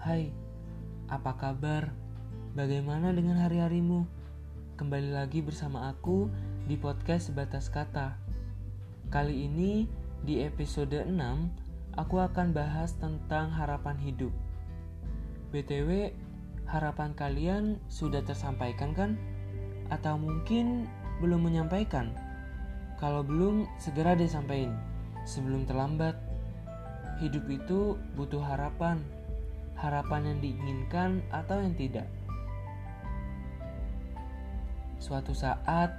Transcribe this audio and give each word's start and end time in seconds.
Hai, 0.00 0.32
apa 1.12 1.36
kabar? 1.36 1.92
Bagaimana 2.56 3.12
dengan 3.12 3.36
hari-harimu? 3.44 4.08
Kembali 4.80 5.12
lagi 5.12 5.44
bersama 5.44 5.92
aku 5.92 6.32
di 6.64 6.80
podcast 6.80 7.28
Sebatas 7.28 7.68
Kata. 7.68 8.16
Kali 9.12 9.44
ini 9.44 9.84
di 10.24 10.40
episode 10.40 11.04
6 11.04 11.12
aku 12.00 12.16
akan 12.16 12.56
bahas 12.56 12.96
tentang 12.96 13.52
harapan 13.52 14.00
hidup. 14.00 14.32
BTW, 15.52 16.08
harapan 16.64 17.12
kalian 17.12 17.76
sudah 17.92 18.24
tersampaikan 18.24 18.96
kan? 18.96 19.20
Atau 19.92 20.16
mungkin 20.16 20.88
belum 21.20 21.44
menyampaikan? 21.52 22.16
Kalau 22.96 23.20
belum, 23.20 23.68
segera 23.76 24.16
disampaikan 24.16 24.93
sebelum 25.28 25.68
terlambat. 25.68 26.16
Hidup 27.20 27.46
itu 27.46 27.96
butuh 28.18 28.42
harapan 28.42 29.02
harapan 29.78 30.34
yang 30.34 30.38
diinginkan 30.40 31.10
atau 31.34 31.58
yang 31.58 31.74
tidak. 31.74 32.06
Suatu 35.02 35.36
saat, 35.36 35.92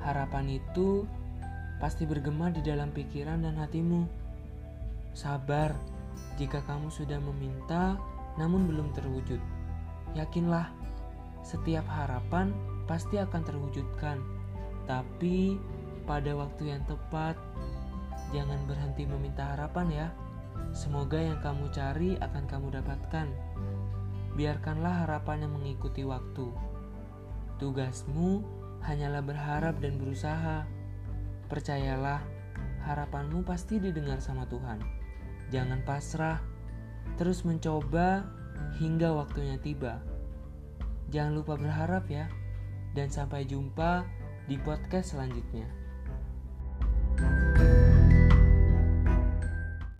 harapan 0.00 0.56
itu 0.56 1.04
pasti 1.76 2.08
bergema 2.08 2.48
di 2.48 2.64
dalam 2.64 2.88
pikiran 2.94 3.44
dan 3.44 3.60
hatimu. 3.60 4.08
Sabar 5.12 5.76
jika 6.40 6.64
kamu 6.64 6.88
sudah 6.88 7.20
meminta 7.20 8.00
namun 8.40 8.68
belum 8.68 8.92
terwujud. 8.96 9.40
Yakinlah, 10.16 10.72
setiap 11.44 11.84
harapan 11.84 12.56
pasti 12.88 13.20
akan 13.20 13.42
terwujudkan. 13.44 14.20
Tapi 14.88 15.60
pada 16.08 16.32
waktu 16.32 16.72
yang 16.72 16.82
tepat, 16.88 17.36
jangan 18.34 18.58
berhenti 18.66 19.06
meminta 19.06 19.54
harapan 19.54 19.86
ya. 19.90 20.08
Semoga 20.72 21.20
yang 21.20 21.38
kamu 21.40 21.70
cari 21.72 22.18
akan 22.18 22.44
kamu 22.48 22.80
dapatkan. 22.80 23.28
Biarkanlah 24.36 25.06
harapan 25.06 25.48
yang 25.48 25.52
mengikuti 25.56 26.04
waktu. 26.04 26.52
Tugasmu 27.56 28.44
hanyalah 28.84 29.24
berharap 29.24 29.80
dan 29.80 29.96
berusaha. 29.96 30.68
Percayalah, 31.48 32.20
harapanmu 32.84 33.46
pasti 33.46 33.80
didengar 33.80 34.20
sama 34.20 34.44
Tuhan. 34.50 34.82
Jangan 35.48 35.80
pasrah, 35.86 36.42
terus 37.16 37.46
mencoba 37.46 38.26
hingga 38.76 39.14
waktunya 39.14 39.56
tiba. 39.62 40.02
Jangan 41.08 41.38
lupa 41.38 41.54
berharap 41.54 42.10
ya, 42.10 42.26
dan 42.92 43.08
sampai 43.08 43.46
jumpa 43.46 44.04
di 44.50 44.58
podcast 44.58 45.14
selanjutnya. 45.14 45.85